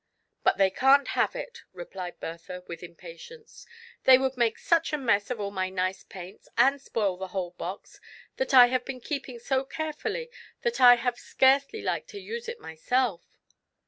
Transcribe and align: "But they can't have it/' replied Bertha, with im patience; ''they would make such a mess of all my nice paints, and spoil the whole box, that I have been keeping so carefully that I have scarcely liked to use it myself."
"But 0.43 0.57
they 0.57 0.71
can't 0.71 1.09
have 1.09 1.33
it/' 1.33 1.59
replied 1.73 2.19
Bertha, 2.19 2.63
with 2.65 2.81
im 2.81 2.95
patience; 2.95 3.67
''they 4.05 4.19
would 4.19 4.35
make 4.35 4.57
such 4.57 4.91
a 4.91 4.97
mess 4.97 5.29
of 5.29 5.39
all 5.39 5.51
my 5.51 5.69
nice 5.69 6.03
paints, 6.03 6.49
and 6.57 6.81
spoil 6.81 7.17
the 7.17 7.27
whole 7.27 7.51
box, 7.51 8.01
that 8.37 8.51
I 8.51 8.65
have 8.65 8.83
been 8.83 8.99
keeping 8.99 9.37
so 9.37 9.63
carefully 9.63 10.31
that 10.63 10.81
I 10.81 10.95
have 10.95 11.19
scarcely 11.19 11.83
liked 11.83 12.07
to 12.09 12.19
use 12.19 12.49
it 12.49 12.59
myself." 12.59 13.21